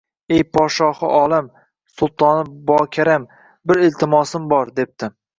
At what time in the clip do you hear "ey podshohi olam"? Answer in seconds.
0.35-1.49